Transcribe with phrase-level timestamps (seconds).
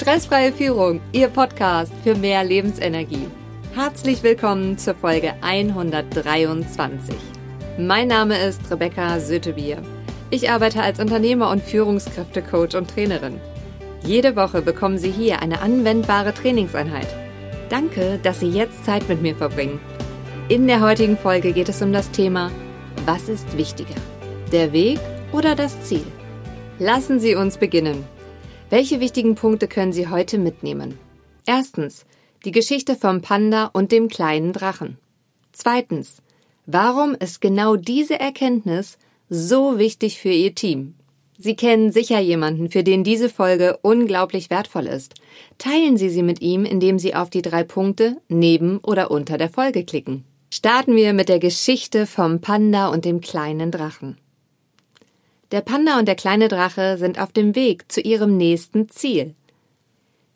[0.00, 3.26] Stressfreie Führung, Ihr Podcast für mehr Lebensenergie.
[3.74, 7.16] Herzlich willkommen zur Folge 123.
[7.78, 9.82] Mein Name ist Rebecca Sötebier.
[10.30, 13.40] Ich arbeite als Unternehmer und Führungskräftecoach und Trainerin.
[14.04, 17.08] Jede Woche bekommen Sie hier eine anwendbare Trainingseinheit.
[17.68, 19.80] Danke, dass Sie jetzt Zeit mit mir verbringen.
[20.48, 22.52] In der heutigen Folge geht es um das Thema
[23.04, 23.96] Was ist wichtiger?
[24.52, 25.00] Der Weg
[25.32, 26.06] oder das Ziel?
[26.78, 28.04] Lassen Sie uns beginnen.
[28.70, 30.98] Welche wichtigen Punkte können Sie heute mitnehmen?
[31.46, 32.04] Erstens,
[32.44, 34.98] die Geschichte vom Panda und dem kleinen Drachen.
[35.52, 36.20] Zweitens,
[36.66, 38.98] warum ist genau diese Erkenntnis
[39.30, 40.94] so wichtig für Ihr Team?
[41.38, 45.14] Sie kennen sicher jemanden, für den diese Folge unglaublich wertvoll ist.
[45.56, 49.48] Teilen Sie sie mit ihm, indem Sie auf die drei Punkte neben oder unter der
[49.48, 50.24] Folge klicken.
[50.52, 54.18] Starten wir mit der Geschichte vom Panda und dem kleinen Drachen.
[55.50, 59.34] Der Panda und der kleine Drache sind auf dem Weg zu ihrem nächsten Ziel.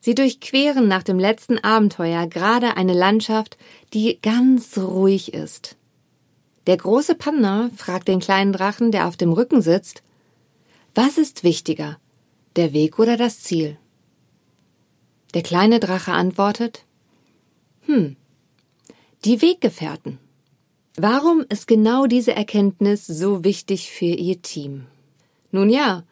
[0.00, 3.58] Sie durchqueren nach dem letzten Abenteuer gerade eine Landschaft,
[3.92, 5.76] die ganz ruhig ist.
[6.66, 10.02] Der große Panda fragt den kleinen Drachen, der auf dem Rücken sitzt,
[10.94, 11.98] was ist wichtiger,
[12.56, 13.76] der Weg oder das Ziel?
[15.34, 16.84] Der kleine Drache antwortet,
[17.86, 18.16] hm,
[19.24, 20.18] die Weggefährten.
[20.96, 24.86] Warum ist genau diese Erkenntnis so wichtig für Ihr Team?
[25.52, 26.02] Nun ja,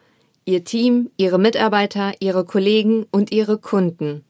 [0.45, 4.25] Ihr Team, Ihre Mitarbeiter, Ihre Kollegen und Ihre Kunden,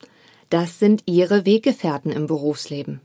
[0.50, 3.00] das sind Ihre Weggefährten im Berufsleben.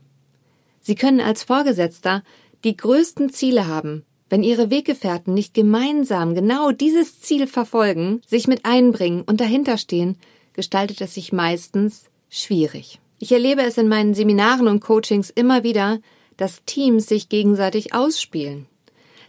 [0.80, 2.22] Sie können als Vorgesetzter
[2.64, 4.04] die größten Ziele haben.
[4.28, 10.16] Wenn Ihre Weggefährten nicht gemeinsam genau dieses Ziel verfolgen, sich mit einbringen und dahinterstehen,
[10.52, 13.00] gestaltet es sich meistens schwierig.
[13.18, 16.00] Ich erlebe es in meinen Seminaren und Coachings immer wieder,
[16.36, 18.66] dass Teams sich gegenseitig ausspielen.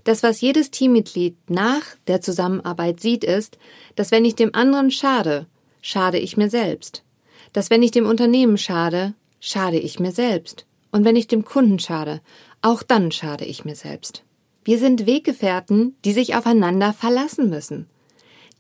[0.08, 3.58] Das, was jedes Teammitglied nach der Zusammenarbeit sieht, ist,
[3.98, 5.48] dass wenn ich dem anderen schade,
[5.82, 7.04] schade ich mir selbst.
[7.52, 10.66] Dass wenn ich dem Unternehmen schade, schade ich mir selbst.
[10.94, 12.22] Und wenn ich dem Kunden schade,
[12.62, 14.24] auch dann schade ich mir selbst.
[14.64, 17.88] Wir sind Weggefährten, die sich aufeinander verlassen müssen.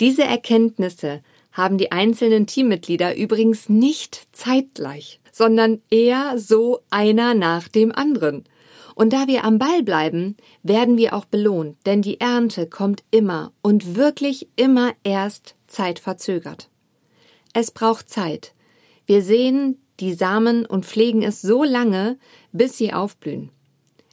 [0.01, 1.21] Diese Erkenntnisse
[1.53, 8.43] haben die einzelnen Teammitglieder übrigens nicht zeitgleich, sondern eher so einer nach dem anderen.
[8.95, 13.51] Und da wir am Ball bleiben, werden wir auch belohnt, denn die Ernte kommt immer
[13.61, 16.69] und wirklich immer erst zeitverzögert.
[17.53, 18.53] Es braucht Zeit.
[19.05, 22.17] Wir sehen die Samen und pflegen es so lange,
[22.51, 23.49] bis sie aufblühen.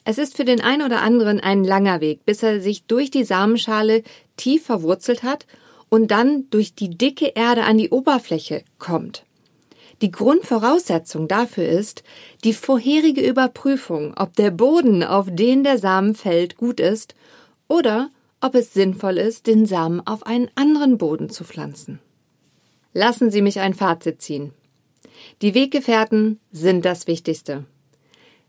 [0.04, 3.24] Es ist für den einen oder anderen ein langer Weg, bis er sich durch die
[3.24, 4.02] Samenschale
[4.36, 5.46] tief verwurzelt hat
[5.88, 9.24] und dann durch die dicke Erde an die Oberfläche kommt.
[10.02, 12.02] Die Grundvoraussetzung dafür ist
[12.42, 17.14] die vorherige Überprüfung, ob der Boden, auf den der Samen fällt, gut ist
[17.68, 18.10] oder
[18.40, 22.00] ob es sinnvoll ist, den Samen auf einen anderen Boden zu pflanzen.
[22.92, 24.52] Lassen Sie mich ein Fazit ziehen.
[25.42, 27.64] Die Weggefährten sind das Wichtigste.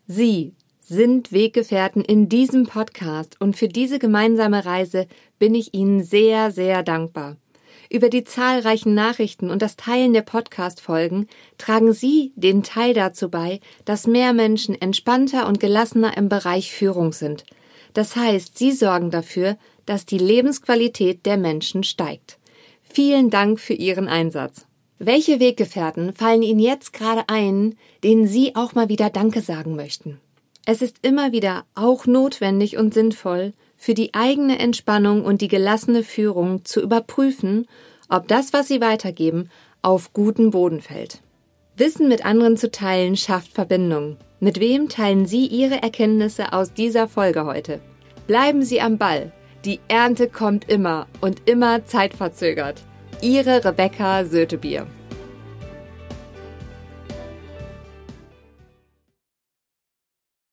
[0.07, 5.07] Sie sind Weggefährten in diesem Podcast und für diese gemeinsame Reise
[5.39, 7.37] bin ich Ihnen sehr, sehr dankbar.
[7.89, 13.59] Über die zahlreichen Nachrichten und das Teilen der Podcast-Folgen tragen Sie den Teil dazu bei,
[13.85, 17.45] dass mehr Menschen entspannter und gelassener im Bereich Führung sind.
[17.93, 22.37] Das heißt, Sie sorgen dafür, dass die Lebensqualität der Menschen steigt.
[22.83, 24.65] Vielen Dank für Ihren Einsatz.
[24.97, 30.19] Welche Weggefährten fallen Ihnen jetzt gerade ein, denen Sie auch mal wieder Danke sagen möchten?
[30.65, 36.03] Es ist immer wieder auch notwendig und sinnvoll, für die eigene Entspannung und die gelassene
[36.03, 37.67] Führung zu überprüfen,
[38.09, 39.49] ob das, was Sie weitergeben,
[39.81, 41.21] auf guten Boden fällt.
[41.77, 44.17] Wissen mit anderen zu teilen schafft Verbindung.
[44.39, 47.79] Mit wem teilen Sie Ihre Erkenntnisse aus dieser Folge heute?
[48.27, 49.31] Bleiben Sie am Ball.
[49.65, 52.81] Die Ernte kommt immer und immer zeitverzögert.
[53.21, 54.87] Ihre Rebecca Sötebier.